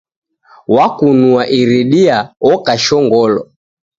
Wakunua 0.75 1.41
irindia, 1.59 2.17
oka 2.51 2.73
shongolo. 2.83 3.41